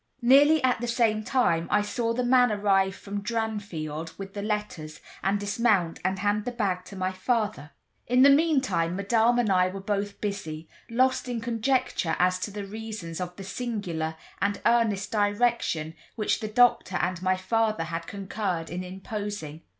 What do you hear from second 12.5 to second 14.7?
reasons of the singular and